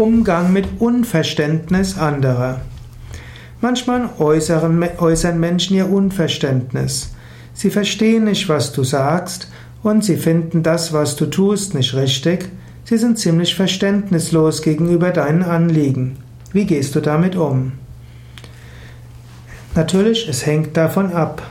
[0.00, 2.62] Umgang mit Unverständnis anderer.
[3.60, 7.12] Manchmal äußern, äußern Menschen ihr Unverständnis.
[7.52, 9.48] Sie verstehen nicht, was du sagst,
[9.82, 12.48] und sie finden das, was du tust, nicht richtig.
[12.84, 16.16] Sie sind ziemlich verständnislos gegenüber deinen Anliegen.
[16.50, 17.72] Wie gehst du damit um?
[19.74, 21.42] Natürlich, es hängt davon ab.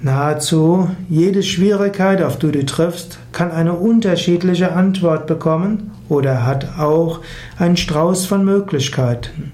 [0.00, 7.20] Nahezu jede Schwierigkeit, auf die du triffst, kann eine unterschiedliche Antwort bekommen oder hat auch
[7.58, 9.52] einen Strauß von Möglichkeiten.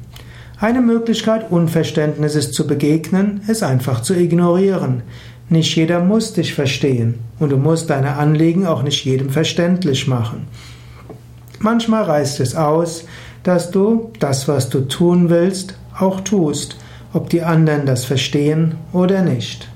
[0.58, 5.02] Eine Möglichkeit, Unverständnisses zu begegnen, ist einfach zu ignorieren.
[5.48, 10.46] Nicht jeder muss dich verstehen und du musst deine Anliegen auch nicht jedem verständlich machen.
[11.58, 13.04] Manchmal reißt es aus,
[13.42, 16.76] dass du das, was du tun willst, auch tust,
[17.12, 19.68] ob die anderen das verstehen oder nicht.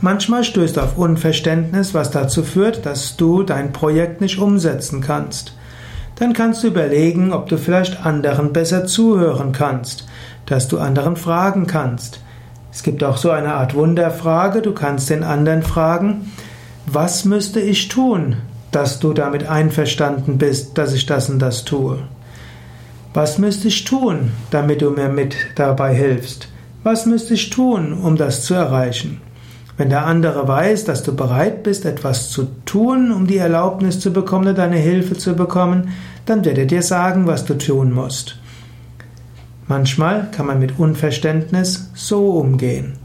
[0.00, 5.54] Manchmal stößt auf Unverständnis, was dazu führt, dass du dein Projekt nicht umsetzen kannst.
[6.16, 10.06] Dann kannst du überlegen, ob du vielleicht anderen besser zuhören kannst,
[10.46, 12.20] dass du anderen fragen kannst.
[12.72, 16.32] Es gibt auch so eine Art Wunderfrage, du kannst den anderen fragen,
[16.86, 18.36] was müsste ich tun,
[18.70, 21.98] dass du damit einverstanden bist, dass ich das und das tue?
[23.14, 26.48] Was müsste ich tun, damit du mir mit dabei hilfst?
[26.82, 29.20] Was müsste ich tun, um das zu erreichen?
[29.76, 34.12] Wenn der andere weiß, dass du bereit bist, etwas zu tun, um die Erlaubnis zu
[34.12, 35.88] bekommen, deine Hilfe zu bekommen,
[36.26, 38.38] dann wird er dir sagen, was du tun musst.
[39.66, 42.98] Manchmal kann man mit Unverständnis so umgehen.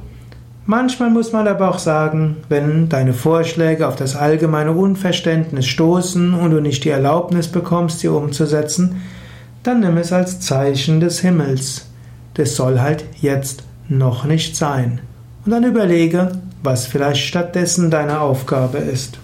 [0.65, 6.51] Manchmal muss man aber auch sagen, wenn deine Vorschläge auf das allgemeine Unverständnis stoßen und
[6.51, 9.01] du nicht die Erlaubnis bekommst, sie umzusetzen,
[9.63, 11.87] dann nimm es als Zeichen des Himmels.
[12.35, 15.01] Das soll halt jetzt noch nicht sein.
[15.45, 19.19] Und dann überlege, was vielleicht stattdessen deine Aufgabe ist.